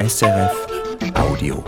[0.00, 0.66] SRF
[1.14, 1.64] Audio.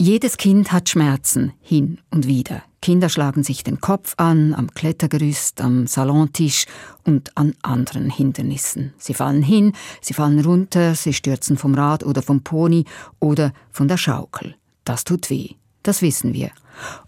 [0.00, 2.62] Jedes Kind hat Schmerzen hin und wieder.
[2.82, 6.66] Kinder schlagen sich den Kopf an, am Klettergerüst, am Salontisch
[7.04, 8.92] und an anderen Hindernissen.
[8.98, 12.84] Sie fallen hin, sie fallen runter, sie stürzen vom Rad oder vom Pony
[13.20, 14.56] oder von der Schaukel.
[14.82, 15.50] Das tut weh,
[15.84, 16.50] das wissen wir.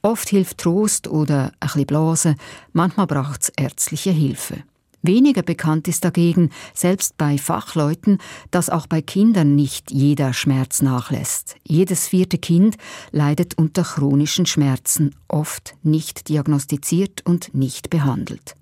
[0.03, 2.37] Oft hilft Trost oder ein bisschen Blase,
[2.73, 4.63] manchmal braucht's ärztliche Hilfe.
[5.03, 8.19] Weniger bekannt ist dagegen, selbst bei Fachleuten,
[8.51, 11.57] dass auch bei Kindern nicht jeder Schmerz nachlässt.
[11.67, 12.77] Jedes vierte Kind
[13.11, 18.55] leidet unter chronischen Schmerzen, oft nicht diagnostiziert und nicht behandelt.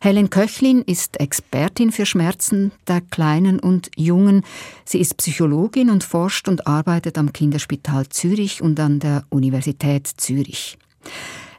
[0.00, 4.44] Helen Köchlin ist Expertin für Schmerzen der Kleinen und Jungen.
[4.84, 10.78] Sie ist Psychologin und forscht und arbeitet am Kinderspital Zürich und an der Universität Zürich.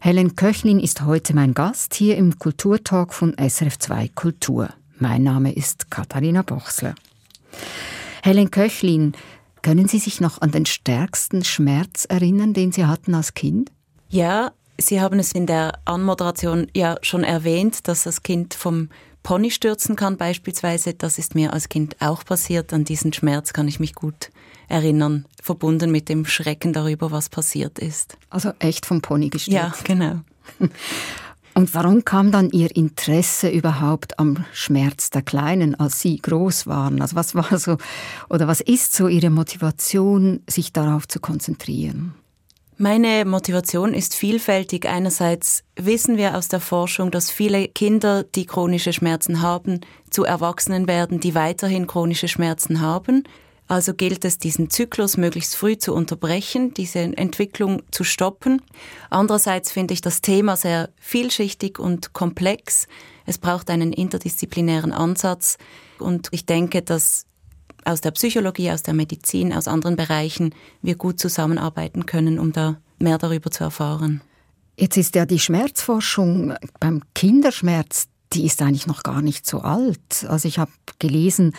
[0.01, 4.69] Helen Köchlin ist heute mein Gast hier im Kulturtalk von SRF2 Kultur.
[4.97, 6.95] Mein Name ist Katharina Bochsler.
[8.23, 9.11] Helen Köchlin,
[9.61, 13.73] können Sie sich noch an den stärksten Schmerz erinnern, den Sie hatten als Kind?
[14.07, 18.87] Ja, Sie haben es in der Anmoderation ja schon erwähnt, dass das Kind vom
[19.29, 20.95] Pony stürzen kann beispielsweise.
[20.95, 22.73] Das ist mir als Kind auch passiert.
[22.73, 24.31] An diesen Schmerz kann ich mich gut
[24.67, 28.17] erinnern, verbunden mit dem Schrecken darüber, was passiert ist.
[28.31, 29.55] Also echt vom Pony gestürzt?
[29.55, 30.21] Ja, genau.
[31.53, 36.99] Und warum kam dann Ihr Interesse überhaupt am Schmerz der Kleinen, als Sie groß waren?
[36.99, 37.77] Also was war so
[38.29, 42.15] oder was ist so Ihre Motivation, sich darauf zu konzentrieren?
[42.81, 44.87] Meine Motivation ist vielfältig.
[44.87, 50.87] Einerseits wissen wir aus der Forschung, dass viele Kinder, die chronische Schmerzen haben, zu Erwachsenen
[50.87, 53.25] werden, die weiterhin chronische Schmerzen haben.
[53.67, 58.61] Also gilt es, diesen Zyklus möglichst früh zu unterbrechen, diese Entwicklung zu stoppen.
[59.09, 62.87] Andererseits finde ich das Thema sehr vielschichtig und komplex.
[63.25, 65.57] Es braucht einen interdisziplinären Ansatz
[65.99, 67.25] und ich denke, dass
[67.85, 72.77] aus der Psychologie, aus der Medizin, aus anderen Bereichen wir gut zusammenarbeiten können, um da
[72.99, 74.21] mehr darüber zu erfahren.
[74.77, 80.25] Jetzt ist ja die Schmerzforschung beim Kinderschmerz die ist eigentlich noch gar nicht so alt.
[80.27, 81.53] Also ich habe gelesen,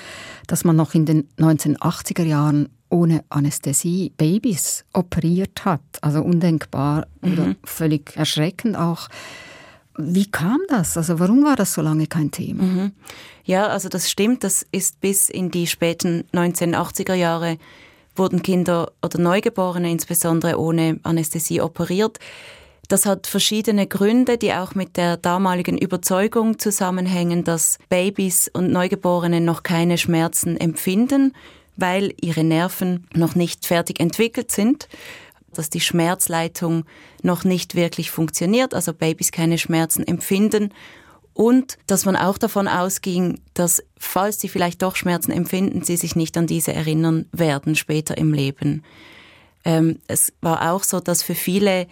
[0.47, 5.81] dass man noch in den 1980er Jahren ohne Anästhesie Babys operiert hat.
[6.01, 7.33] Also undenkbar mhm.
[7.33, 9.09] oder völlig erschreckend auch.
[9.97, 10.97] Wie kam das?
[10.97, 12.63] Also warum war das so lange kein Thema?
[12.63, 12.93] Mhm.
[13.45, 14.45] Ja, also das stimmt.
[14.45, 17.59] Das ist bis in die späten 1980er Jahre
[18.17, 22.19] wurden Kinder oder Neugeborene insbesondere ohne Anästhesie operiert.
[22.89, 29.41] Das hat verschiedene Gründe, die auch mit der damaligen Überzeugung zusammenhängen, dass Babys und Neugeborene
[29.41, 31.33] noch keine Schmerzen empfinden,
[31.77, 34.89] weil ihre Nerven noch nicht fertig entwickelt sind,
[35.55, 36.85] dass die Schmerzleitung
[37.23, 40.73] noch nicht wirklich funktioniert, also Babys keine Schmerzen empfinden
[41.33, 46.17] und dass man auch davon ausging, dass falls sie vielleicht doch Schmerzen empfinden, sie sich
[46.17, 48.85] nicht an diese erinnern werden später im Leben.
[49.65, 51.87] Ähm, es war auch so, dass für viele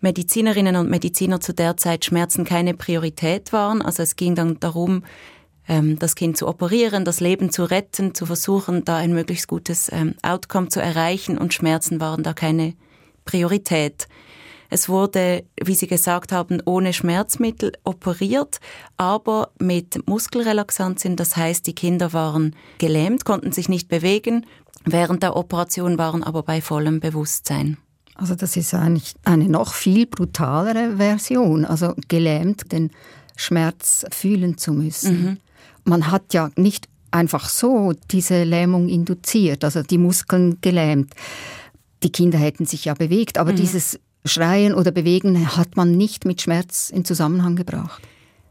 [0.00, 3.82] Medizinerinnen und Mediziner zu der Zeit Schmerzen keine Priorität waren.
[3.82, 5.04] Also es ging dann darum,
[5.68, 9.90] ähm, das Kind zu operieren, das Leben zu retten, zu versuchen, da ein möglichst gutes
[9.92, 12.89] ähm, Outcome zu erreichen und Schmerzen waren da keine Priorität.
[14.72, 18.60] Es wurde, wie Sie gesagt haben, ohne Schmerzmittel operiert,
[18.96, 21.16] aber mit Muskelrelaxantien.
[21.16, 24.46] Das heißt, die Kinder waren gelähmt, konnten sich nicht bewegen,
[24.84, 27.78] während der Operation waren aber bei vollem Bewusstsein.
[28.14, 32.90] Also das ist eigentlich eine noch viel brutalere Version, also gelähmt den
[33.34, 35.22] Schmerz fühlen zu müssen.
[35.22, 35.36] Mhm.
[35.84, 41.14] Man hat ja nicht einfach so diese Lähmung induziert, also die Muskeln gelähmt.
[42.02, 43.56] Die Kinder hätten sich ja bewegt, aber mhm.
[43.56, 48.02] dieses Schreien oder Bewegen hat man nicht mit Schmerz in Zusammenhang gebracht.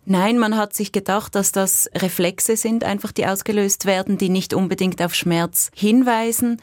[0.06, 4.56] Nein, man hat sich gedacht, dass das Reflexe sind, einfach die ausgelöst werden, die nicht
[4.56, 6.60] unbedingt auf Schmerz hinweisen.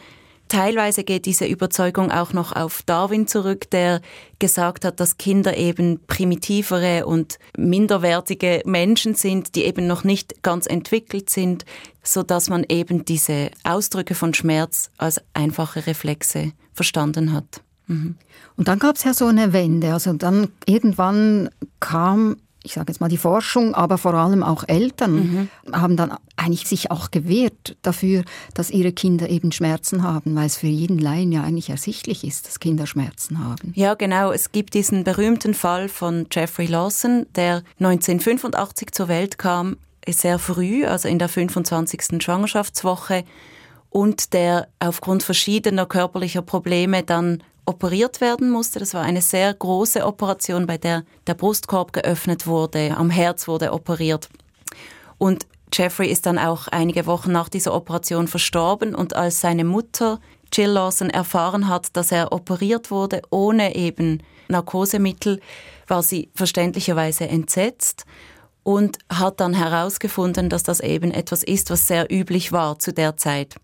[0.48, 4.00] Teilweise geht diese Überzeugung auch noch auf Darwin zurück, der
[4.38, 10.66] gesagt hat, dass Kinder eben primitivere und minderwertige Menschen sind, die eben noch nicht ganz
[10.66, 11.64] entwickelt sind,
[12.02, 17.62] so dass man eben diese Ausdrücke von Schmerz als einfache Reflexe verstanden hat.
[17.88, 18.14] Mhm.
[18.56, 19.92] Und dann gab es ja so eine Wende.
[19.92, 21.50] Also dann irgendwann
[21.80, 22.36] kam
[22.66, 25.48] ich sage jetzt mal die Forschung, aber vor allem auch Eltern mhm.
[25.72, 30.56] haben dann eigentlich sich auch gewehrt dafür, dass ihre Kinder eben Schmerzen haben, weil es
[30.56, 33.72] für jeden Laien ja eigentlich ersichtlich ist, dass Kinder Schmerzen haben.
[33.74, 34.30] Ja, genau.
[34.30, 39.76] Es gibt diesen berühmten Fall von Jeffrey Lawson, der 1985 zur Welt kam,
[40.08, 42.22] sehr früh, also in der 25.
[42.22, 43.24] Schwangerschaftswoche
[43.90, 48.78] und der aufgrund verschiedener körperlicher Probleme dann operiert werden musste.
[48.78, 53.72] Das war eine sehr große Operation, bei der der Brustkorb geöffnet wurde, am Herz wurde
[53.72, 54.28] operiert.
[55.18, 55.46] Und
[55.76, 60.20] Jeffrey ist dann auch einige Wochen nach dieser Operation verstorben und als seine Mutter
[60.52, 65.40] Jill Lawson erfahren hat, dass er operiert wurde ohne eben Narkosemittel,
[65.86, 68.06] war sie verständlicherweise entsetzt
[68.62, 73.16] und hat dann herausgefunden, dass das eben etwas ist, was sehr üblich war zu der
[73.16, 73.56] Zeit.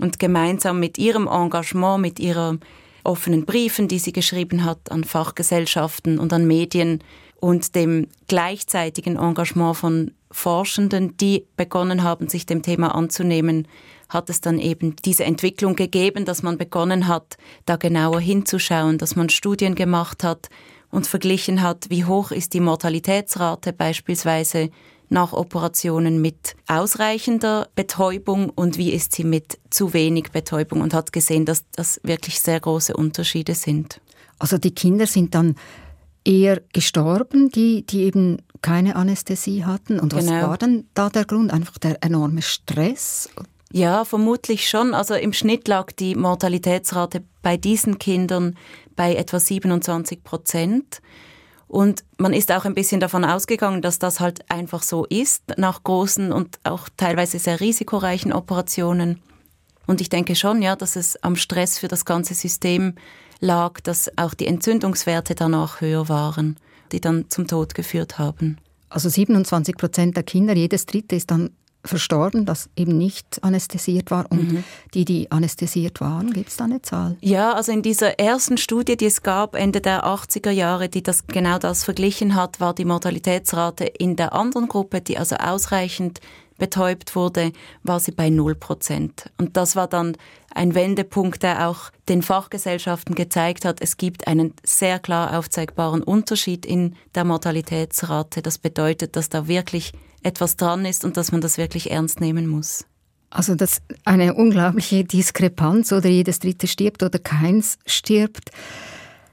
[0.00, 2.60] Und gemeinsam mit ihrem Engagement, mit ihren
[3.04, 7.02] offenen Briefen, die sie geschrieben hat an Fachgesellschaften und an Medien
[7.40, 13.66] und dem gleichzeitigen Engagement von Forschenden, die begonnen haben, sich dem Thema anzunehmen,
[14.08, 17.36] hat es dann eben diese Entwicklung gegeben, dass man begonnen hat,
[17.66, 20.48] da genauer hinzuschauen, dass man Studien gemacht hat
[20.90, 24.70] und verglichen hat, wie hoch ist die Mortalitätsrate beispielsweise
[25.10, 31.12] nach Operationen mit ausreichender Betäubung und wie ist sie mit zu wenig Betäubung und hat
[31.12, 34.00] gesehen, dass das wirklich sehr große Unterschiede sind.
[34.38, 35.56] Also die Kinder sind dann
[36.24, 39.98] eher gestorben, die, die eben keine Anästhesie hatten.
[39.98, 40.48] Und was genau.
[40.48, 41.52] war dann da der Grund?
[41.52, 43.28] Einfach der enorme Stress?
[43.72, 44.94] Ja, vermutlich schon.
[44.94, 48.56] Also im Schnitt lag die Mortalitätsrate bei diesen Kindern
[48.96, 51.00] bei etwa 27 Prozent.
[51.70, 55.84] Und man ist auch ein bisschen davon ausgegangen, dass das halt einfach so ist, nach
[55.84, 59.22] großen und auch teilweise sehr risikoreichen Operationen.
[59.86, 62.96] Und ich denke schon, ja, dass es am Stress für das ganze System
[63.38, 66.56] lag, dass auch die Entzündungswerte danach höher waren,
[66.90, 68.58] die dann zum Tod geführt haben.
[68.88, 71.50] Also 27 Prozent der Kinder, jedes dritte ist dann
[71.84, 74.26] verstorben, das eben nicht anästhesiert war.
[74.30, 74.64] Und mhm.
[74.94, 77.16] die, die anästhesiert waren, gibt es da eine Zahl?
[77.20, 81.26] Ja, also in dieser ersten Studie, die es gab, Ende der 80er Jahre, die das
[81.26, 86.20] genau das verglichen hat, war die Mortalitätsrate in der anderen Gruppe, die also ausreichend
[86.60, 89.30] betäubt wurde, war sie bei 0 Prozent.
[89.38, 90.16] Und das war dann
[90.54, 96.66] ein Wendepunkt, der auch den Fachgesellschaften gezeigt hat, es gibt einen sehr klar aufzeigbaren Unterschied
[96.66, 98.42] in der Mortalitätsrate.
[98.42, 99.92] Das bedeutet, dass da wirklich
[100.22, 102.84] etwas dran ist und dass man das wirklich ernst nehmen muss.
[103.30, 108.50] Also das eine unglaubliche Diskrepanz oder jedes dritte stirbt oder keins stirbt.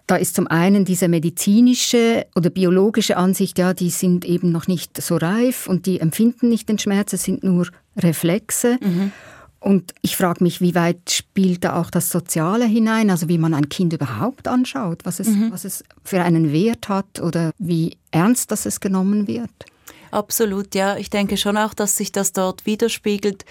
[0.06, 5.02] Da ist zum einen diese medizinische oder biologische Ansicht, ja, die sind eben noch nicht
[5.02, 7.68] so reif und die empfinden nicht den Schmerz, es sind nur
[7.98, 8.78] Reflexe.
[8.82, 9.12] Mhm.
[9.60, 13.54] Und ich frage mich, wie weit spielt da auch das Soziale hinein, also wie man
[13.54, 15.52] ein Kind überhaupt anschaut, was es, mhm.
[15.52, 19.66] was es für einen Wert hat oder wie ernst das es genommen wird.
[20.12, 20.98] Absolut, ja.
[20.98, 23.46] Ich denke schon auch, dass sich das dort widerspiegelt.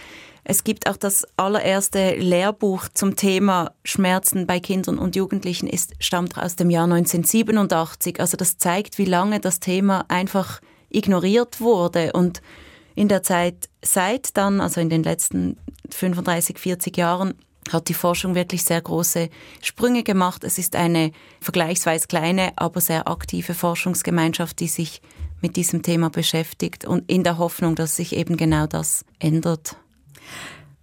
[0.45, 6.39] Es gibt auch das allererste Lehrbuch zum Thema Schmerzen bei Kindern und Jugendlichen, ist, stammt
[6.39, 8.21] aus dem Jahr 1987.
[8.21, 12.13] Also das zeigt, wie lange das Thema einfach ignoriert wurde.
[12.13, 12.43] Und
[12.95, 15.57] in der Zeit seit dann, also in den letzten
[15.91, 17.35] 35, 40 Jahren,
[17.73, 19.29] hat die Forschung wirklich sehr große
[19.61, 20.45] Sprünge gemacht.
[20.45, 21.11] Es ist eine
[21.41, 25.03] vergleichsweise kleine, aber sehr aktive Forschungsgemeinschaft, die sich
[25.41, 29.77] mit diesem Thema beschäftigt und in der Hoffnung, dass sich eben genau das ändert.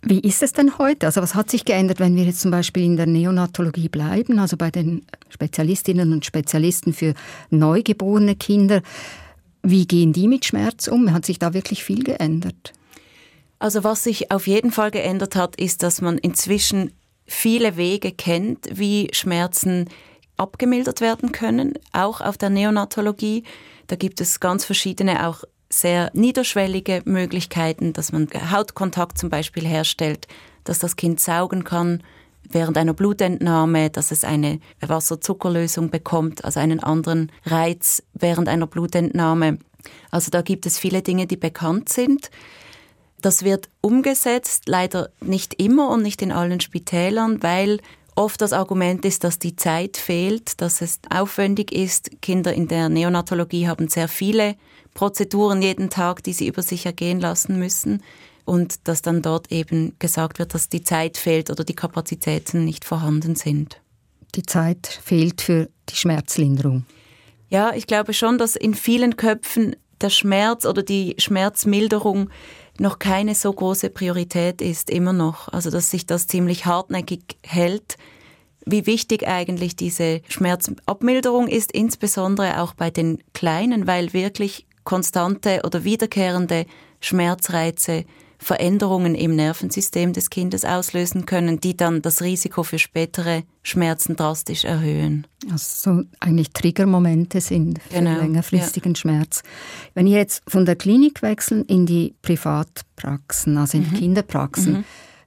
[0.01, 1.05] Wie ist es denn heute?
[1.05, 4.57] Also was hat sich geändert, wenn wir jetzt zum Beispiel in der Neonatologie bleiben, also
[4.57, 7.13] bei den Spezialistinnen und Spezialisten für
[7.49, 8.81] neugeborene Kinder?
[9.61, 11.13] Wie gehen die mit Schmerz um?
[11.13, 12.73] Hat sich da wirklich viel geändert?
[13.59, 16.91] Also was sich auf jeden Fall geändert hat, ist, dass man inzwischen
[17.25, 19.89] viele Wege kennt, wie Schmerzen
[20.35, 23.43] abgemildert werden können, auch auf der Neonatologie.
[23.87, 30.27] Da gibt es ganz verschiedene, auch sehr niederschwellige Möglichkeiten, dass man Hautkontakt zum Beispiel herstellt,
[30.63, 32.03] dass das Kind saugen kann
[32.49, 39.59] während einer Blutentnahme, dass es eine Wasserzuckerlösung bekommt, also einen anderen Reiz während einer Blutentnahme.
[40.11, 42.29] Also da gibt es viele Dinge, die bekannt sind.
[43.21, 47.79] Das wird umgesetzt, leider nicht immer und nicht in allen Spitälern, weil
[48.15, 52.21] oft das Argument ist, dass die Zeit fehlt, dass es aufwendig ist.
[52.21, 54.55] Kinder in der Neonatologie haben sehr viele
[54.93, 58.03] Prozeduren jeden Tag, die sie über sich ergehen lassen müssen.
[58.45, 62.83] Und dass dann dort eben gesagt wird, dass die Zeit fehlt oder die Kapazitäten nicht
[62.83, 63.81] vorhanden sind.
[64.35, 66.85] Die Zeit fehlt für die Schmerzlinderung.
[67.49, 72.29] Ja, ich glaube schon, dass in vielen Köpfen der Schmerz oder die Schmerzmilderung
[72.79, 75.47] noch keine so große Priorität ist, immer noch.
[75.49, 77.97] Also dass sich das ziemlich hartnäckig hält.
[78.65, 85.83] Wie wichtig eigentlich diese Schmerzabmilderung ist, insbesondere auch bei den Kleinen, weil wirklich konstante oder
[85.83, 86.65] wiederkehrende
[87.01, 88.05] Schmerzreize
[88.43, 94.65] Veränderungen im Nervensystem des Kindes auslösen können, die dann das Risiko für spätere Schmerzen drastisch
[94.65, 95.25] erhöhen.
[95.51, 98.99] Also so eigentlich Triggermomente sind für genau, längerfristigen ja.
[98.99, 99.43] Schmerz.
[99.93, 103.89] Wenn ihr jetzt von der Klinik wechseln in die Privatpraxen, also in mhm.
[103.89, 104.83] die Kinderpraxen, mhm.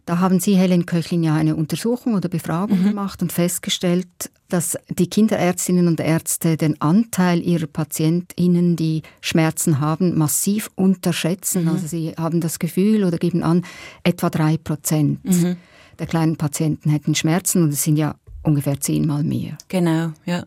[0.06, 2.88] Da haben Sie, Helen Köchlin, ja eine Untersuchung oder Befragung mhm.
[2.90, 4.06] gemacht und festgestellt,
[4.48, 11.64] dass die Kinderärztinnen und Ärzte den Anteil ihrer PatientInnen, die Schmerzen haben, massiv unterschätzen.
[11.64, 11.70] Mhm.
[11.70, 13.64] Also sie haben das Gefühl oder geben an,
[14.04, 15.56] etwa drei Prozent mhm.
[15.98, 19.58] der kleinen Patienten hätten Schmerzen und es sind ja ungefähr zehnmal mehr.
[19.66, 20.44] Genau, ja.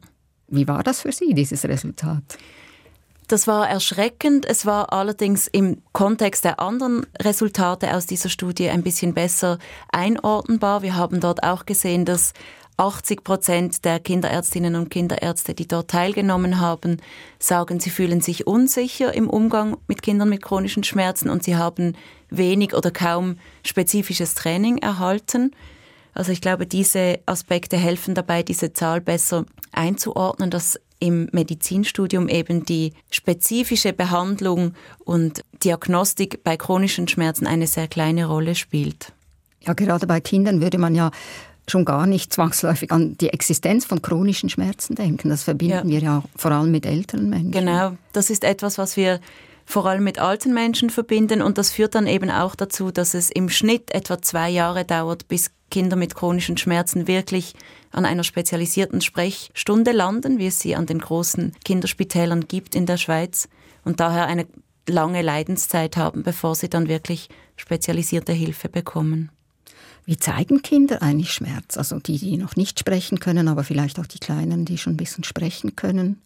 [0.47, 2.37] Wie war das für Sie, dieses Resultat?
[3.29, 4.47] Das war erschreckend.
[4.47, 9.59] Es war allerdings im Kontext der anderen Resultate aus dieser Studie ein bisschen besser
[9.91, 10.81] einordnbar.
[10.81, 12.33] Wir haben dort auch gesehen, dass
[12.77, 16.97] 80 Prozent der Kinderärztinnen und Kinderärzte, die dort teilgenommen haben,
[17.37, 21.95] sagen, sie fühlen sich unsicher im Umgang mit Kindern mit chronischen Schmerzen und sie haben
[22.31, 25.51] wenig oder kaum spezifisches Training erhalten.
[26.15, 32.65] Also ich glaube, diese Aspekte helfen dabei, diese Zahl besser einzuordnen, dass im Medizinstudium eben
[32.65, 34.73] die spezifische Behandlung
[35.05, 39.13] und Diagnostik bei chronischen Schmerzen eine sehr kleine Rolle spielt.
[39.61, 41.11] Ja, gerade bei Kindern würde man ja
[41.67, 45.29] schon gar nicht zwangsläufig an die Existenz von chronischen Schmerzen denken.
[45.29, 45.95] Das verbinden ja.
[45.95, 47.51] wir ja vor allem mit älteren Menschen.
[47.51, 49.19] Genau, das ist etwas, was wir
[49.65, 53.29] vor allem mit alten Menschen verbinden und das führt dann eben auch dazu, dass es
[53.29, 57.53] im Schnitt etwa zwei Jahre dauert, bis Kinder mit chronischen Schmerzen wirklich
[57.91, 62.97] an einer spezialisierten Sprechstunde landen, wie es sie an den großen Kinderspitälern gibt in der
[62.97, 63.49] Schweiz
[63.83, 64.47] und daher eine
[64.87, 69.29] lange Leidenszeit haben, bevor sie dann wirklich spezialisierte Hilfe bekommen.
[70.05, 71.77] Wie zeigen Kinder eigentlich Schmerz?
[71.77, 74.97] Also die, die noch nicht sprechen können, aber vielleicht auch die Kleinen, die schon ein
[74.97, 76.19] bisschen sprechen können?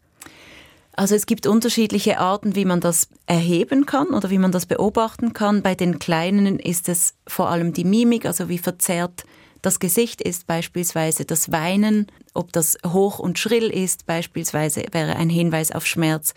[0.95, 5.33] Also es gibt unterschiedliche Arten, wie man das erheben kann oder wie man das beobachten
[5.33, 5.63] kann.
[5.63, 9.25] Bei den Kleinen ist es vor allem die Mimik, also wie verzerrt
[9.63, 15.29] das Gesicht ist, beispielsweise das Weinen, ob das hoch und schrill ist, beispielsweise wäre ein
[15.29, 16.33] Hinweis auf Schmerz.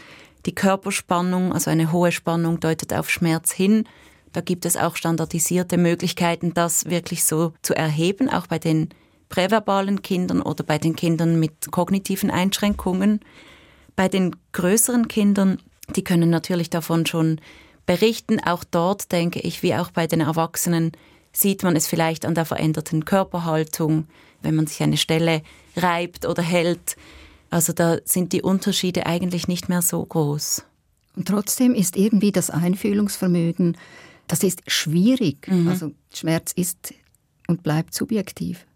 [0.46, 3.84] Die Körperspannung, also eine hohe Spannung, deutet auf Schmerz hin.
[4.32, 8.90] Da gibt es auch standardisierte Möglichkeiten, das wirklich so zu erheben, auch bei den
[9.28, 13.18] präverbalen Kindern oder bei den Kindern mit kognitiven Einschränkungen.
[13.96, 15.58] Bei den größeren Kindern,
[15.96, 17.40] die können natürlich davon schon
[17.86, 18.38] berichten.
[18.38, 20.92] Auch dort denke ich, wie auch bei den Erwachsenen,
[21.36, 24.06] sieht man es vielleicht an der veränderten Körperhaltung,
[24.40, 25.42] wenn man sich eine Stelle
[25.76, 26.96] reibt oder hält.
[27.50, 30.64] Also da sind die Unterschiede eigentlich nicht mehr so groß.
[31.14, 33.76] Und trotzdem ist irgendwie das Einfühlungsvermögen,
[34.28, 35.46] das ist schwierig.
[35.48, 35.68] Mhm.
[35.68, 36.94] Also Schmerz ist
[37.48, 38.66] und bleibt subjektiv.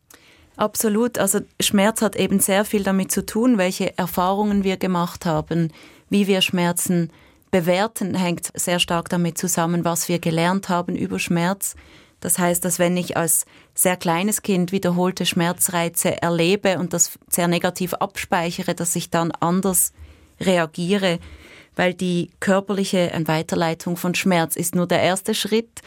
[0.56, 1.18] Absolut.
[1.18, 5.72] Also Schmerz hat eben sehr viel damit zu tun, welche Erfahrungen wir gemacht haben,
[6.10, 7.10] wie wir Schmerzen
[7.50, 11.74] bewerten, hängt sehr stark damit zusammen, was wir gelernt haben über Schmerz.
[12.20, 17.48] Das heißt, dass wenn ich als sehr kleines Kind wiederholte Schmerzreize erlebe und das sehr
[17.48, 19.92] negativ abspeichere, dass ich dann anders
[20.40, 21.18] reagiere,
[21.76, 25.80] weil die körperliche Weiterleitung von Schmerz ist nur der erste Schritt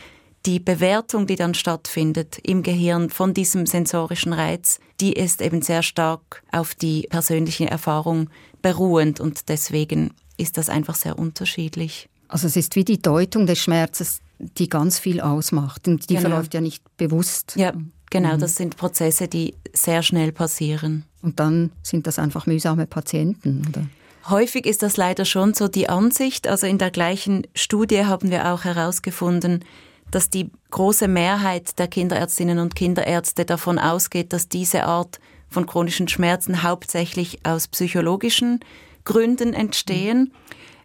[0.45, 5.83] die Bewertung, die dann stattfindet im Gehirn von diesem sensorischen Reiz, die ist eben sehr
[5.83, 8.29] stark auf die persönliche Erfahrung
[8.61, 12.09] beruhend und deswegen ist das einfach sehr unterschiedlich.
[12.27, 16.29] Also es ist wie die Deutung des Schmerzes, die ganz viel ausmacht und die genau.
[16.29, 17.53] verläuft ja nicht bewusst.
[17.55, 17.73] Ja,
[18.09, 18.39] genau, mhm.
[18.39, 21.05] das sind Prozesse, die sehr schnell passieren.
[21.21, 23.85] Und dann sind das einfach mühsame Patienten, oder?
[24.29, 26.47] Häufig ist das leider schon so die Ansicht.
[26.47, 29.65] Also in der gleichen Studie haben wir auch herausgefunden,
[30.11, 36.07] dass die große Mehrheit der Kinderärztinnen und Kinderärzte davon ausgeht, dass diese Art von chronischen
[36.07, 38.59] Schmerzen hauptsächlich aus psychologischen
[39.03, 40.31] Gründen entstehen.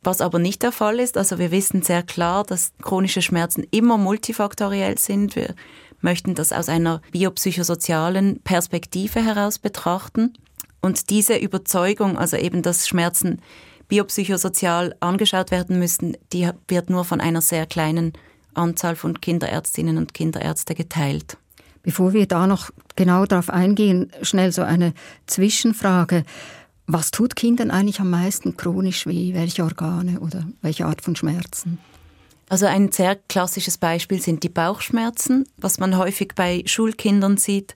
[0.02, 1.16] Was aber nicht der Fall ist.
[1.16, 5.36] Also wir wissen sehr klar, dass chronische Schmerzen immer multifaktoriell sind.
[5.36, 5.54] Wir
[6.00, 10.34] möchten das aus einer biopsychosozialen Perspektive heraus betrachten.
[10.80, 13.40] Und diese Überzeugung, also eben, dass Schmerzen
[13.88, 18.12] biopsychosozial angeschaut werden müssen, die wird nur von einer sehr kleinen
[18.54, 21.36] Anzahl von Kinderärztinnen und Kinderärzte geteilt.
[21.82, 24.92] Bevor wir da noch genau darauf eingehen, schnell so eine
[25.26, 26.24] Zwischenfrage.
[26.90, 29.34] Was tut Kindern eigentlich am meisten chronisch weh?
[29.34, 31.78] Welche Organe oder welche Art von Schmerzen?
[32.48, 37.74] Also ein sehr klassisches Beispiel sind die Bauchschmerzen, was man häufig bei Schulkindern sieht.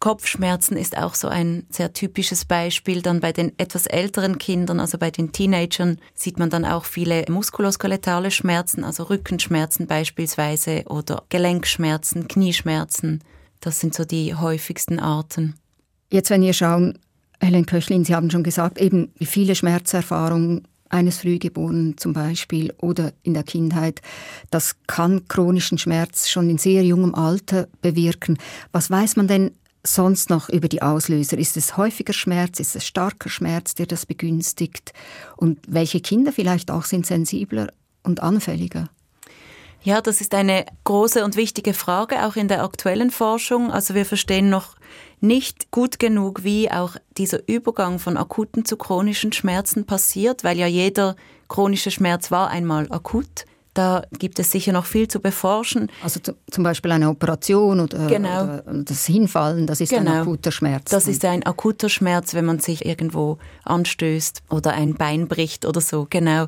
[0.00, 3.02] Kopfschmerzen ist auch so ein sehr typisches Beispiel.
[3.02, 7.26] Dann bei den etwas älteren Kindern, also bei den Teenagern, sieht man dann auch viele
[7.28, 13.22] muskuloskeletale Schmerzen, also Rückenschmerzen beispielsweise oder Gelenkschmerzen, Knieschmerzen.
[13.60, 15.56] Das sind so die häufigsten Arten.
[16.10, 16.98] Jetzt, wenn wir schauen,
[17.44, 23.12] Helen Köchlin, Sie haben schon gesagt, eben wie viele Schmerzerfahrungen eines Frühgeborenen zum Beispiel oder
[23.22, 24.00] in der Kindheit,
[24.50, 28.38] das kann chronischen Schmerz schon in sehr jungem Alter bewirken.
[28.72, 29.50] Was weiß man denn
[29.82, 31.36] sonst noch über die Auslöser?
[31.36, 32.60] Ist es häufiger Schmerz?
[32.60, 34.92] Ist es starker Schmerz, der das begünstigt?
[35.36, 37.68] Und welche Kinder vielleicht auch sind sensibler
[38.02, 38.88] und anfälliger?
[39.82, 43.70] Ja, das ist eine große und wichtige Frage, auch in der aktuellen Forschung.
[43.70, 44.76] Also wir verstehen noch
[45.24, 50.66] nicht gut genug, wie auch dieser Übergang von akuten zu chronischen Schmerzen passiert, weil ja
[50.66, 51.16] jeder
[51.48, 53.46] chronische Schmerz war einmal akut.
[53.72, 55.90] Da gibt es sicher noch viel zu beforschen.
[56.00, 58.44] Also zum Beispiel eine Operation oder, genau.
[58.44, 60.12] oder das Hinfallen, das ist genau.
[60.12, 60.90] ein akuter Schmerz.
[60.92, 65.80] Das ist ein akuter Schmerz, wenn man sich irgendwo anstößt oder ein Bein bricht oder
[65.80, 66.46] so, genau.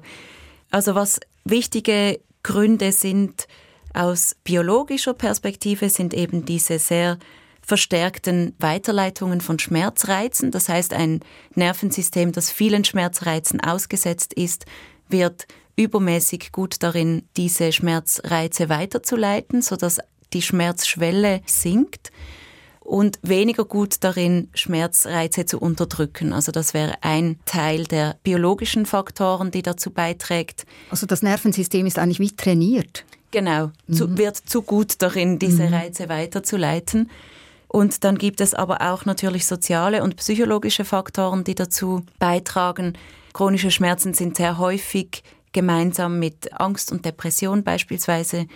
[0.71, 3.49] Also was wichtige Gründe sind
[3.93, 7.19] aus biologischer Perspektive, sind eben diese sehr
[7.67, 10.53] verstärkten Weiterleitungen von Schmerzreizen.
[10.53, 11.21] Das heißt, ein
[11.55, 14.67] Nervensystem, das vielen Schmerzreizen ausgesetzt ist,
[15.09, 19.99] wird übermäßig gut darin, diese Schmerzreize weiterzuleiten, sodass
[20.33, 22.13] die Schmerzschwelle sinkt
[22.81, 26.33] und weniger gut darin, Schmerzreize zu unterdrücken.
[26.33, 30.67] Also das wäre ein Teil der biologischen Faktoren, die dazu beiträgt.
[30.91, 33.05] Also das Nervensystem ist eigentlich wie trainiert.
[33.33, 33.93] Genau, mhm.
[33.93, 35.75] zu, wird zu gut darin, diese mhm.
[35.75, 37.11] Reize weiterzuleiten.
[37.69, 42.97] Und dann gibt es aber auch natürlich soziale und psychologische Faktoren, die dazu beitragen.
[43.33, 48.47] Chronische Schmerzen sind sehr häufig gemeinsam mit Angst und Depression beispielsweise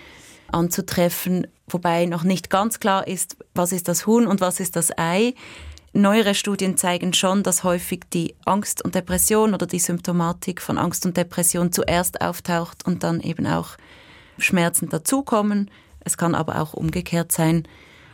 [0.53, 4.97] anzutreffen, wobei noch nicht ganz klar ist, was ist das Huhn und was ist das
[4.99, 5.35] Ei.
[5.93, 11.05] Neuere Studien zeigen schon, dass häufig die Angst und Depression oder die Symptomatik von Angst
[11.05, 13.77] und Depression zuerst auftaucht und dann eben auch
[14.39, 15.71] Schmerzen dazukommen.
[16.01, 17.67] Es kann aber auch umgekehrt sein.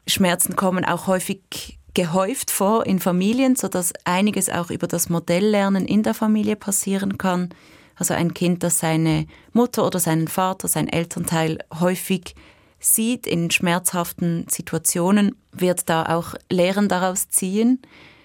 [0.06, 6.02] Schmerzen kommen auch häufig gehäuft vor in Familien, sodass einiges auch über das Modelllernen in
[6.02, 7.50] der Familie passieren kann.
[7.96, 12.34] Also ein Kind, das seine Mutter oder seinen Vater, sein Elternteil häufig
[12.78, 17.80] sieht in schmerzhaften Situationen, wird da auch Lehren daraus ziehen,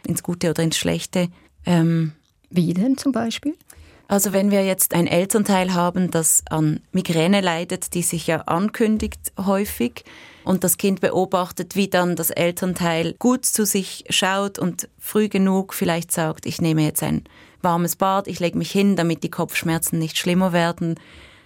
[0.05, 1.29] ins Gute oder ins Schlechte.
[1.65, 2.11] Ähm,
[2.49, 3.55] Wie denn zum Beispiel?
[4.09, 9.31] Also wenn wir jetzt ein Elternteil haben, das an Migräne leidet, die sich ja ankündigt
[9.37, 10.03] häufig,
[10.43, 15.73] und das Kind beobachtet, wie dann das Elternteil gut zu sich schaut und früh genug
[15.73, 17.23] vielleicht sagt, ich nehme jetzt ein
[17.61, 20.99] warmes Bad, ich lege mich hin, damit die Kopfschmerzen nicht schlimmer werden.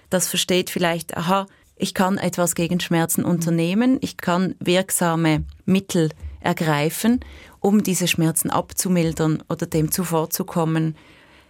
[0.10, 7.20] Das versteht vielleicht, aha, ich kann etwas gegen Schmerzen unternehmen, ich kann wirksame Mittel ergreifen,
[7.60, 10.96] um diese Schmerzen abzumildern oder dem zuvorzukommen.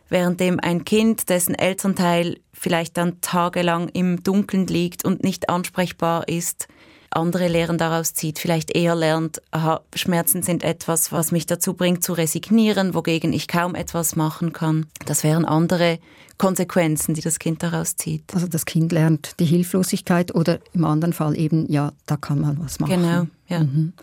[0.10, 6.68] Währenddem ein Kind, dessen Elternteil vielleicht dann tagelang im Dunkeln liegt und nicht ansprechbar ist,
[7.16, 12.04] andere Lehren daraus zieht, vielleicht eher lernt, aha, Schmerzen sind etwas, was mich dazu bringt
[12.04, 14.88] zu resignieren, wogegen ich kaum etwas machen kann.
[15.06, 16.00] Das wären andere
[16.38, 18.24] Konsequenzen, die das Kind daraus zieht.
[18.34, 22.60] Also das Kind lernt die Hilflosigkeit oder im anderen Fall eben, ja, da kann man
[22.60, 23.02] was machen.
[23.02, 23.60] Genau, ja.
[23.60, 23.94] Mhm.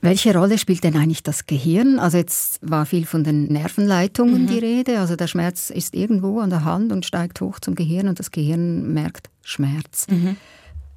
[0.00, 2.00] Welche Rolle spielt denn eigentlich das Gehirn?
[2.00, 4.46] Also jetzt war viel von den Nervenleitungen mhm.
[4.48, 4.98] die Rede.
[4.98, 8.32] Also der Schmerz ist irgendwo an der Hand und steigt hoch zum Gehirn und das
[8.32, 10.08] Gehirn merkt Schmerz.
[10.10, 10.36] Mhm.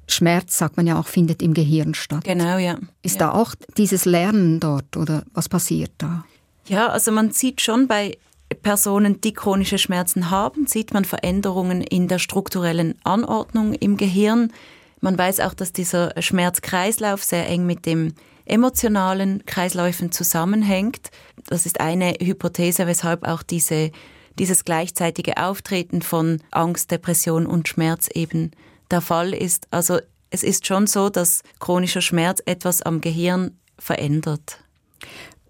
[0.08, 2.24] Schmerz, sagt man ja auch, findet im Gehirn statt.
[2.24, 2.78] Genau, ja.
[3.02, 3.30] Ist ja.
[3.30, 6.24] da auch dieses Lernen dort oder was passiert da?
[6.66, 8.18] Ja, also man sieht schon bei
[8.62, 14.52] Personen, die chronische Schmerzen haben, sieht man Veränderungen in der strukturellen Anordnung im Gehirn.
[15.00, 18.14] Man weiß auch, dass dieser Schmerzkreislauf sehr eng mit dem
[18.44, 21.10] emotionalen Kreisläufen zusammenhängt.
[21.46, 23.90] Das ist eine Hypothese, weshalb auch diese,
[24.38, 28.52] dieses gleichzeitige Auftreten von Angst, Depression und Schmerz eben
[28.90, 29.68] der Fall ist.
[29.70, 29.98] Also
[30.30, 34.58] es ist schon so, dass chronischer Schmerz etwas am Gehirn verändert.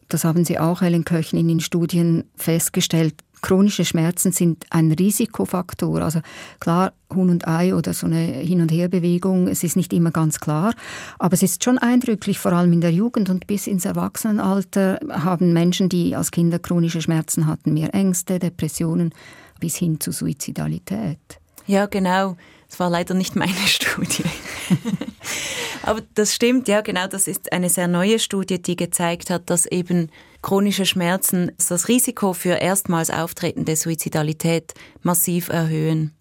[0.08, 3.14] Das haben Sie auch, Helen Köchen, in den Studien festgestellt.
[3.42, 6.00] Chronische Schmerzen sind ein Risikofaktor.
[6.00, 6.20] Also
[6.60, 10.40] klar, Huhn und Ei oder so eine Hin- und Herbewegung, es ist nicht immer ganz
[10.40, 10.74] klar.
[11.18, 15.52] Aber es ist schon eindrücklich, vor allem in der Jugend und bis ins Erwachsenenalter haben
[15.52, 19.12] Menschen, die als Kinder chronische Schmerzen hatten, mehr Ängste, Depressionen
[19.60, 21.18] bis hin zu Suizidalität.
[21.66, 22.36] Ja, genau.
[22.68, 24.24] Das war leider nicht meine Studie.
[25.82, 27.06] Aber das stimmt, ja, genau.
[27.06, 30.10] Das ist eine sehr neue Studie, die gezeigt hat, dass eben
[30.42, 36.12] chronische Schmerzen das Risiko für erstmals auftretende Suizidalität massiv erhöhen.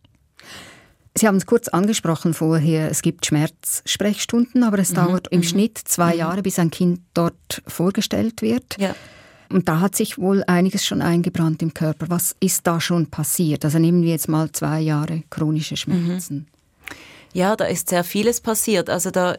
[1.18, 4.96] Sie haben es kurz angesprochen vorher, es gibt Schmerzsprechstunden, aber es mhm.
[4.96, 5.44] dauert im mhm.
[5.44, 6.20] Schnitt zwei mhm.
[6.20, 8.76] Jahre, bis ein Kind dort vorgestellt wird.
[8.78, 8.96] Ja.
[9.50, 12.08] Und da hat sich wohl einiges schon eingebrannt im Körper.
[12.10, 13.64] Was ist da schon passiert?
[13.66, 16.36] Also nehmen wir jetzt mal zwei Jahre chronische Schmerzen.
[16.36, 16.46] Mhm.
[17.34, 18.90] Ja, da ist sehr vieles passiert.
[18.90, 19.36] Also da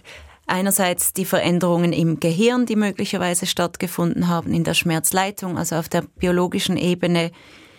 [0.46, 6.02] einerseits die Veränderungen im Gehirn, die möglicherweise stattgefunden haben, in der Schmerzleitung, also auf der
[6.02, 7.32] biologischen Ebene.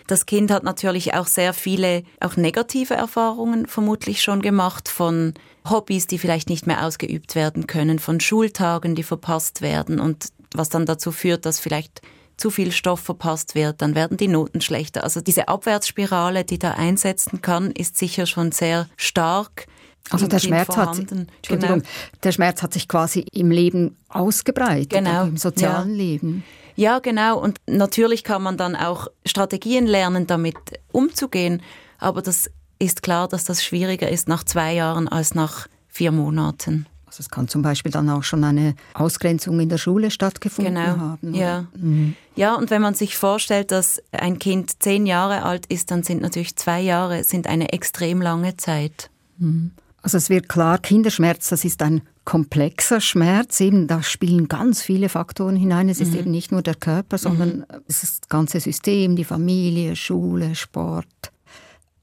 [0.07, 5.33] Das Kind hat natürlich auch sehr viele, auch negative Erfahrungen vermutlich schon gemacht von
[5.69, 10.69] Hobbys, die vielleicht nicht mehr ausgeübt werden können, von Schultagen, die verpasst werden und was
[10.69, 12.01] dann dazu führt, dass vielleicht
[12.37, 15.03] zu viel Stoff verpasst wird, dann werden die Noten schlechter.
[15.03, 19.65] Also diese Abwärtsspirale, die da einsetzen kann, ist sicher schon sehr stark.
[20.09, 20.97] Also der Schmerz, hat,
[21.41, 21.79] genau.
[22.23, 25.23] der Schmerz hat sich quasi im Leben ausgebreitet, genau.
[25.25, 25.95] im sozialen ja.
[25.95, 26.43] Leben.
[26.75, 27.39] Ja, genau.
[27.39, 30.55] Und natürlich kann man dann auch Strategien lernen, damit
[30.91, 31.61] umzugehen.
[31.97, 36.85] Aber das ist klar, dass das schwieriger ist nach zwei Jahren als nach vier Monaten.
[37.19, 40.97] Es kann zum Beispiel dann auch schon eine Ausgrenzung in der Schule stattgefunden genau.
[40.97, 41.33] haben.
[41.33, 41.67] Ja.
[41.75, 42.15] Mhm.
[42.35, 46.21] ja, und wenn man sich vorstellt, dass ein Kind zehn Jahre alt ist, dann sind
[46.21, 49.09] natürlich zwei Jahre sind eine extrem lange Zeit.
[49.37, 49.71] Mhm.
[50.01, 53.59] Also es wird klar, Kinderschmerz, das ist ein komplexer Schmerz.
[53.59, 55.89] Eben, da spielen ganz viele Faktoren hinein.
[55.89, 56.19] Es ist mhm.
[56.19, 57.65] eben nicht nur der Körper, sondern mhm.
[57.87, 61.07] es ist das ganze System, die Familie, Schule, Sport.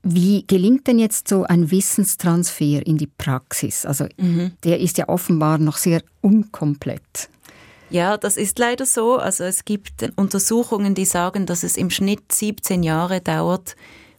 [0.05, 3.87] Wie gelingt denn jetzt so ein Wissenstransfer in die Praxis?
[3.87, 4.53] Also mhm.
[4.63, 7.31] der ist ja offenbar noch sehr unkomplett.
[7.89, 9.17] Ja, das ist leider so.
[9.17, 13.77] Also es gibt Untersuchungen, die sagen, dass es im Schnitt 17 Jahre dauert,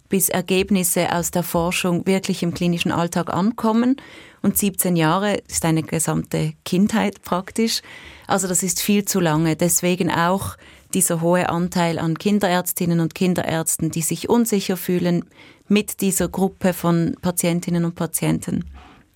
[0.10, 3.98] bis Ergebnisse aus der Forschung wirklich im klinischen Alltag ankommen.
[4.42, 7.82] Und 17 Jahre ist eine gesamte Kindheit praktisch.
[8.28, 9.56] Also das ist viel zu lange.
[9.56, 10.58] Deswegen auch
[10.96, 15.26] dieser hohe Anteil an Kinderärztinnen und Kinderärzten, die sich unsicher fühlen
[15.68, 18.66] mit dieser Gruppe von Patientinnen und Patienten.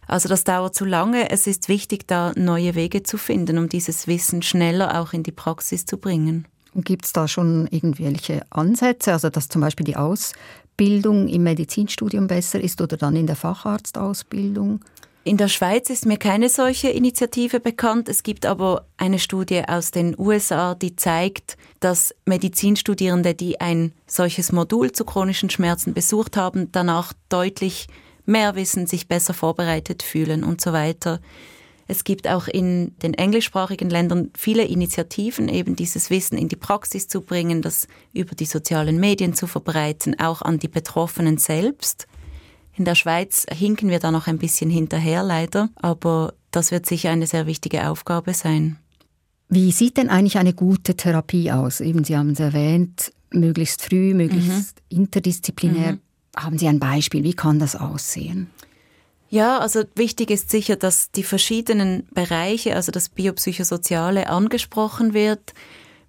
[0.06, 1.30] Also das dauert zu lange.
[1.30, 5.32] Es ist wichtig, da neue Wege zu finden, um dieses Wissen schneller auch in die
[5.32, 6.48] Praxis zu bringen.
[6.76, 12.60] Gibt es da schon irgendwelche Ansätze, also dass zum Beispiel die Ausbildung im Medizinstudium besser
[12.60, 14.82] ist oder dann in der Facharztausbildung?
[15.30, 18.10] In der Schweiz ist mir keine solche Initiative bekannt.
[18.10, 24.52] Es gibt aber eine Studie aus den USA, die zeigt, dass Medizinstudierende, die ein solches
[24.52, 27.86] Modul zu chronischen Schmerzen besucht haben, danach deutlich
[28.26, 31.20] mehr wissen, sich besser vorbereitet fühlen und so weiter.
[31.88, 37.08] Es gibt auch in den englischsprachigen Ländern viele Initiativen, eben dieses Wissen in die Praxis
[37.08, 42.08] zu bringen, das über die sozialen Medien zu verbreiten, auch an die Betroffenen selbst.
[42.76, 47.12] In der Schweiz hinken wir da noch ein bisschen hinterher leider, aber das wird sicher
[47.12, 48.78] eine sehr wichtige Aufgabe sein.
[49.50, 51.82] Wie sieht denn eigentlich eine gute Therapie aus?
[51.82, 54.98] Eben, Sie haben es erwähnt, möglichst früh, möglichst mhm.
[55.00, 55.94] interdisziplinär.
[55.94, 56.00] Mhm.
[56.36, 57.24] Haben Sie ein Beispiel?
[57.24, 58.50] Wie kann das aussehen?
[59.30, 65.54] Ja, also wichtig ist sicher, dass die verschiedenen Bereiche, also das Biopsychosoziale angesprochen wird.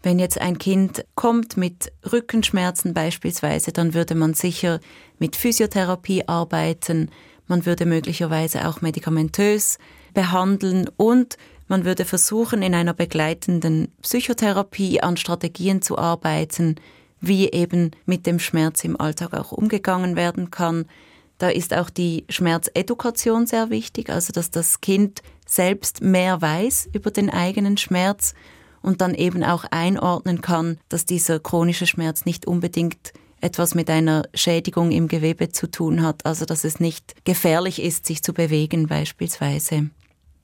[0.03, 4.81] Wenn jetzt ein Kind kommt mit Rückenschmerzen beispielsweise, dann würde man sicher
[5.19, 7.11] mit Physiotherapie arbeiten,
[7.47, 9.79] man würde möglicherweise auch medikamentös
[10.15, 11.37] behandeln und
[11.67, 16.77] man würde versuchen, in einer begleitenden Psychotherapie an Strategien zu arbeiten,
[17.21, 20.87] wie eben mit dem Schmerz im Alltag auch umgegangen werden kann.
[21.39, 27.11] Da ist auch die Schmerzedukation sehr wichtig, also dass das Kind selbst mehr weiß über
[27.11, 28.35] den eigenen Schmerz
[28.83, 34.25] und dann eben auch einordnen kann, dass dieser chronische Schmerz nicht unbedingt etwas mit einer
[34.35, 38.87] Schädigung im Gewebe zu tun hat, also dass es nicht gefährlich ist, sich zu bewegen
[38.87, 39.91] beispielsweise.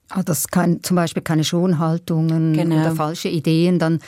[0.09, 2.81] Also dass kein, zum Beispiel keine Schonhaltungen genau.
[2.81, 4.01] oder falsche Ideen dann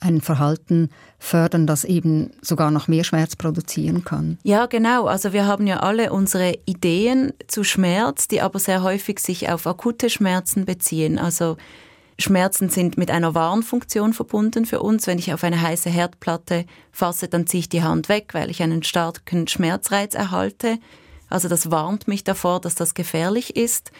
[0.00, 4.38] ein Verhalten fördern, das eben sogar noch mehr Schmerz produzieren kann.
[4.42, 5.06] Ja, genau.
[5.06, 9.66] Also wir haben ja alle unsere Ideen zu Schmerz, die aber sehr häufig sich auf
[9.66, 11.18] akute Schmerzen beziehen.
[11.18, 11.56] Also
[12.18, 15.06] Schmerzen sind mit einer Warnfunktion verbunden für uns.
[15.06, 18.62] Wenn ich auf eine heiße Herdplatte fasse, dann ziehe ich die Hand weg, weil ich
[18.62, 20.78] einen starken Schmerzreiz erhalte.
[21.28, 23.90] Also das warnt mich davor, dass das gefährlich ist.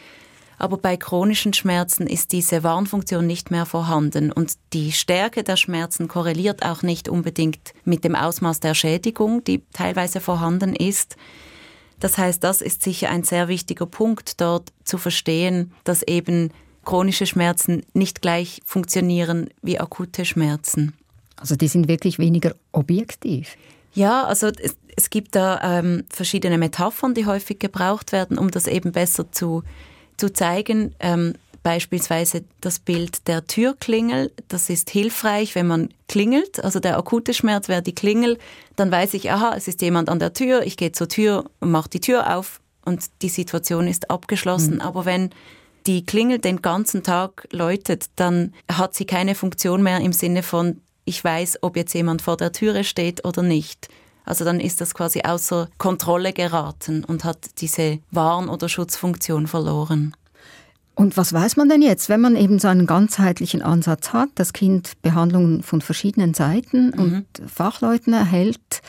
[0.59, 6.07] Aber bei chronischen Schmerzen ist diese Warnfunktion nicht mehr vorhanden und die Stärke der Schmerzen
[6.07, 11.17] korreliert auch nicht unbedingt mit dem Ausmaß der Schädigung, die teilweise vorhanden ist.
[11.99, 16.51] Das heißt, das ist sicher ein sehr wichtiger Punkt dort zu verstehen, dass eben
[16.85, 20.95] chronische Schmerzen nicht gleich funktionieren wie akute Schmerzen.
[21.37, 23.57] Also die sind wirklich weniger objektiv.
[23.93, 28.67] Ja, also es, es gibt da ähm, verschiedene Metaphern, die häufig gebraucht werden, um das
[28.67, 29.63] eben besser zu,
[30.17, 30.95] zu zeigen.
[31.01, 34.31] Ähm, beispielsweise das Bild der Türklingel.
[34.49, 36.63] Das ist hilfreich, wenn man klingelt.
[36.63, 38.39] Also der akute Schmerz wäre die Klingel.
[38.77, 40.63] Dann weiß ich, aha, es ist jemand an der Tür.
[40.63, 44.75] Ich gehe zur Tür und mache die Tür auf und die Situation ist abgeschlossen.
[44.75, 44.81] Mhm.
[44.83, 45.31] Aber wenn
[45.87, 50.81] die Klingel den ganzen Tag läutet, dann hat sie keine Funktion mehr im Sinne von,
[51.05, 53.89] ich weiß, ob jetzt jemand vor der Türe steht oder nicht.
[54.25, 60.17] Also dann ist das quasi außer Kontrolle geraten und hat diese Warn- oder Schutzfunktion verloren.
[60.95, 64.53] Und was weiß man denn jetzt, wenn man eben so einen ganzheitlichen Ansatz hat, das
[64.53, 67.01] Kind Behandlungen von verschiedenen Seiten mhm.
[67.01, 68.81] und Fachleuten erhält?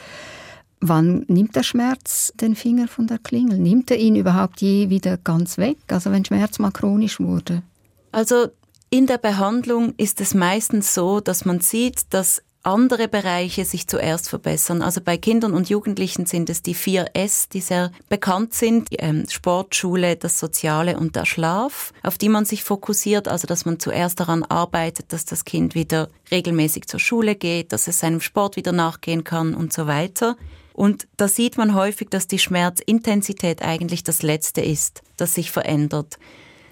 [0.87, 3.57] Wann nimmt der Schmerz den Finger von der Klingel?
[3.57, 5.77] Nimmt er ihn überhaupt je wieder ganz weg?
[5.87, 7.63] Also wenn Schmerz mal chronisch wurde?
[8.11, 8.49] Also
[8.91, 14.29] in der Behandlung ist es meistens so, dass man sieht, dass andere Bereiche sich zuerst
[14.29, 14.83] verbessern.
[14.83, 18.91] Also bei Kindern und Jugendlichen sind es die vier S, die sehr bekannt sind.
[18.91, 23.27] Die, ähm, Sport, Schule, das Soziale und der Schlaf, auf die man sich fokussiert.
[23.27, 27.87] Also dass man zuerst daran arbeitet, dass das Kind wieder regelmäßig zur Schule geht, dass
[27.87, 30.37] es seinem Sport wieder nachgehen kann und so weiter.
[30.75, 36.17] Und da sieht man häufig, dass die Schmerzintensität eigentlich das Letzte ist, das sich verändert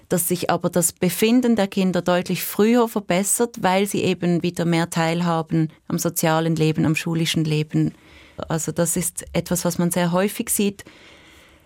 [0.08, 4.90] dass sich aber das Befinden der Kinder deutlich früher verbessert, weil sie eben wieder mehr
[4.90, 7.94] teilhaben am sozialen Leben, am schulischen Leben.
[8.36, 10.84] Also das ist etwas, was man sehr häufig sieht.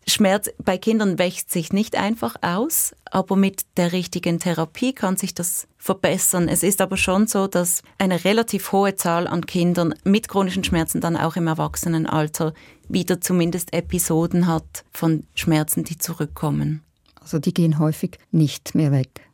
[0.08, 5.34] Schmerz bei Kindern wächst sich nicht einfach aus, aber mit der richtigen Therapie kann sich
[5.34, 6.48] das verbessern.
[6.48, 11.00] Es ist aber schon so, dass eine relativ hohe Zahl an Kindern mit chronischen Schmerzen
[11.00, 12.54] dann auch im Erwachsenenalter
[12.88, 16.82] wieder zumindest Episoden hat von Schmerzen, die zurückkommen.
[17.20, 19.27] Also die gehen häufig nicht mehr weg.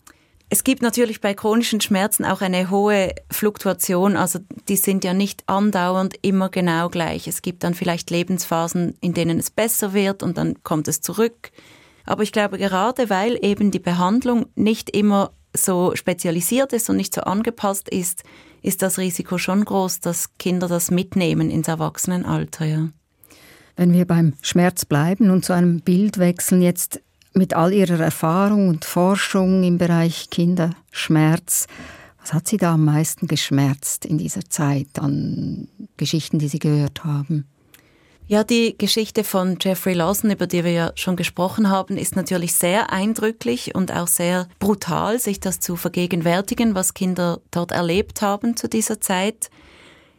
[0.54, 4.16] Es gibt natürlich bei chronischen Schmerzen auch eine hohe Fluktuation.
[4.16, 4.38] Also
[4.68, 7.26] die sind ja nicht andauernd immer genau gleich.
[7.26, 11.50] Es gibt dann vielleicht Lebensphasen, in denen es besser wird und dann kommt es zurück.
[12.04, 17.14] Aber ich glaube, gerade weil eben die Behandlung nicht immer so spezialisiert ist und nicht
[17.14, 18.22] so angepasst ist,
[18.62, 22.64] ist das Risiko schon groß, dass Kinder das mitnehmen ins Erwachsenenalter.
[22.64, 22.90] Ja.
[23.74, 27.00] Wenn wir beim Schmerz bleiben und zu einem Bild wechseln, jetzt
[27.34, 31.66] mit all Ihrer Erfahrung und Forschung im Bereich Kinderschmerz,
[32.20, 35.68] was hat Sie da am meisten geschmerzt in dieser Zeit an
[35.98, 37.46] Geschichten, die Sie gehört haben?
[38.26, 42.54] Ja, die Geschichte von Jeffrey Lawson, über die wir ja schon gesprochen haben, ist natürlich
[42.54, 48.56] sehr eindrücklich und auch sehr brutal, sich das zu vergegenwärtigen, was Kinder dort erlebt haben
[48.56, 49.50] zu dieser Zeit.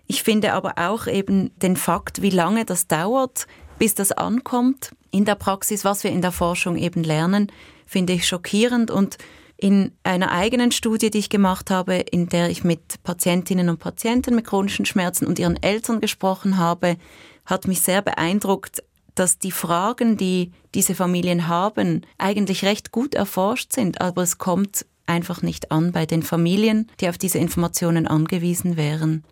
[0.06, 3.48] Ich finde aber auch eben den Fakt, wie lange das dauert,
[3.80, 7.52] bis das ankommt in der Praxis, was wir in der Forschung eben lernen,
[7.86, 9.18] finde ich schockierend und
[9.58, 14.36] in einer eigenen Studie, die ich gemacht habe, in der ich mit Patientinnen und Patienten
[14.36, 16.98] mit chronischen Schmerzen und ihren Eltern gesprochen habe,
[17.46, 23.72] hat mich sehr beeindruckt, dass die Fragen, die diese Familien haben, eigentlich recht gut erforscht
[23.72, 28.76] sind, aber es kommt einfach nicht an bei den Familien, die auf diese Informationen angewiesen
[28.76, 29.24] wären.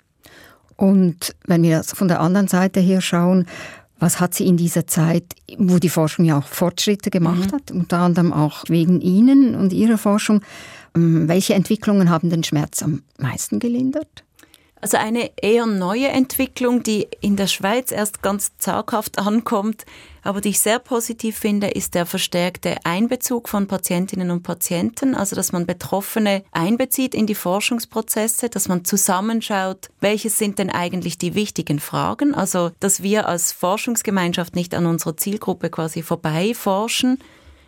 [0.78, 3.48] Und wenn wir von der anderen Seite her schauen,
[4.04, 5.24] was hat sie in dieser Zeit,
[5.58, 7.56] wo die Forschung ja auch Fortschritte gemacht mhm.
[7.56, 10.42] hat, unter anderem auch wegen Ihnen und Ihrer Forschung,
[10.94, 14.26] ähm, welche Entwicklungen haben den Schmerz am meisten gelindert?
[14.84, 19.86] Also eine eher neue Entwicklung, die in der Schweiz erst ganz zaghaft ankommt,
[20.24, 25.38] aber die ich sehr positiv finde, ist der verstärkte Einbezug von Patientinnen und Patienten, also
[25.38, 31.34] dass man Betroffene einbezieht in die Forschungsprozesse, dass man zusammenschaut, welche sind denn eigentlich die
[31.34, 37.20] wichtigen Fragen, also dass wir als Forschungsgemeinschaft nicht an unserer Zielgruppe quasi vorbei forschen,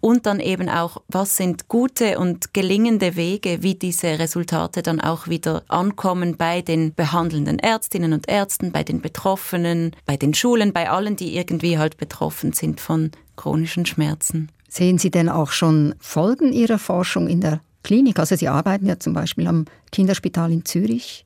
[0.05, 5.27] und dann eben auch, was sind gute und gelingende Wege, wie diese Resultate dann auch
[5.29, 10.91] wieder ankommen bei den behandelnden Ärztinnen und Ärzten, bei den Betroffenen, bei den Schulen, bei
[10.91, 14.51] allen, die irgendwie halt betroffen sind von chronischen Schmerzen.
[14.69, 18.19] Sehen Sie denn auch schon Folgen Ihrer Forschung in der Klinik?
[18.19, 21.24] Also Sie arbeiten ja zum Beispiel am Kinderspital in Zürich.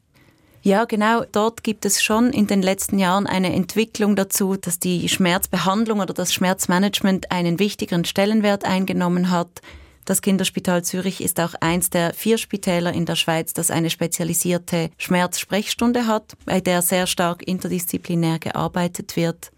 [0.62, 1.24] Ja, genau.
[1.32, 6.13] Dort gibt es schon in den letzten Jahren eine Entwicklung dazu, dass die Schmerzbehandlung oder
[6.13, 9.62] das Schmerzmanagement einen wichtigeren Stellenwert eingenommen hat.
[10.06, 14.89] Das Kinderspital Zürich ist auch eins der vier Spitäler in der Schweiz, das eine spezialisierte
[14.98, 19.52] Schmerzsprechstunde hat, bei der sehr stark interdisziplinär gearbeitet wird.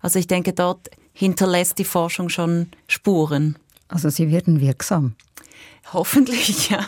[0.00, 3.56] Also ich denke, dort hinterlässt die Forschung schon Spuren.
[3.88, 5.14] Also sie werden wirksam.
[5.92, 6.84] Hoffentlich, ja.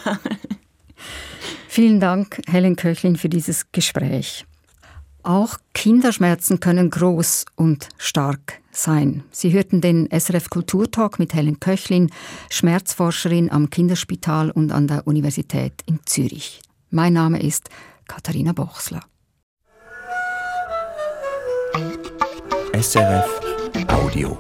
[1.75, 4.47] Vielen Dank, Helen Köchlin, für dieses Gespräch.
[5.25, 9.25] Auch Kinderschmerzen können groß und stark sein.
[9.33, 12.13] Sie hörten den SRF Kulturtalk mit Helen Köchlin,
[12.49, 16.63] Schmerzforscherin am Kinderspital und an der Universität in Zürich.
[16.91, 17.69] Mein Name ist
[18.07, 19.01] Katharina Bochsler.
[22.73, 23.41] SRF
[23.89, 24.39] Audio.